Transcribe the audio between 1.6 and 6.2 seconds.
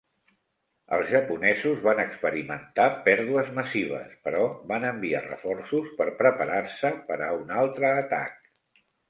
van experimentar pèrdues massives, però van enviar reforços per